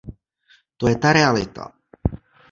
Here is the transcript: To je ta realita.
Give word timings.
To 0.79 0.87
je 0.89 0.93
ta 1.03 1.11
realita. 1.17 1.65